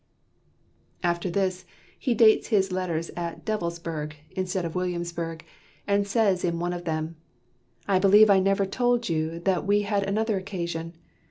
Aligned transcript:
After 1.03 1.29
this, 1.29 1.63
he 1.99 2.15
dates 2.15 2.47
his 2.47 2.71
letters 2.71 3.11
at 3.15 3.45
"Devilsburg," 3.45 4.13
instead 4.31 4.65
of 4.65 4.73
Williamsburg, 4.73 5.45
and 5.85 6.07
says 6.07 6.43
in 6.43 6.57
one 6.57 6.73
of 6.73 6.85
them, 6.85 7.17
"I 7.87 7.99
believe 7.99 8.27
I 8.31 8.39
never 8.39 8.65
told 8.65 9.09
you 9.09 9.37
that 9.41 9.63
we 9.67 9.83
had 9.83 10.01
another 10.01 10.37
occasion." 10.37 10.95